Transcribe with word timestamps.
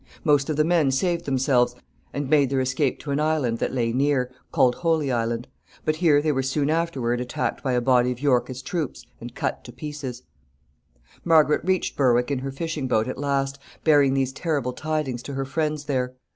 Most 0.23 0.49
of 0.49 0.55
the 0.55 0.63
men 0.63 0.89
saved 0.89 1.25
themselves, 1.25 1.75
and 2.11 2.27
made 2.27 2.49
their 2.49 2.59
escape 2.59 2.97
to 3.01 3.11
an 3.11 3.19
island 3.19 3.59
that 3.59 3.71
lay 3.71 3.93
near, 3.93 4.31
called 4.51 4.73
Holy 4.73 5.11
Island. 5.11 5.47
But 5.85 5.97
here 5.97 6.23
they 6.23 6.31
were 6.31 6.41
soon 6.41 6.71
afterward 6.71 7.21
attacked 7.21 7.61
by 7.61 7.73
a 7.73 7.81
body 7.81 8.11
of 8.11 8.19
Yorkist 8.19 8.65
troops 8.65 9.05
and 9.19 9.35
cut 9.35 9.63
to 9.63 9.71
pieces. 9.71 10.23
[Sidenote: 10.23 10.95
Margaret's 10.95 11.05
escape.] 11.05 11.29
Margaret 11.59 11.67
reached 11.71 11.97
Berwick 11.97 12.31
in 12.31 12.39
her 12.39 12.51
fishing 12.51 12.87
boat 12.87 13.07
at 13.07 13.19
last, 13.19 13.59
bearing 13.83 14.15
these 14.15 14.33
terrible 14.33 14.73
tidings 14.73 15.21
to 15.21 15.35
her 15.35 15.45
friends 15.45 15.83
there. 15.85 16.15